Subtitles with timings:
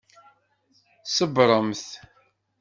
[1.15, 1.87] Ṣebṛemt!